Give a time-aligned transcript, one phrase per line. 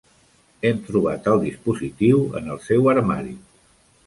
[0.69, 3.37] Hem trobat el dispositiu en el seu armari.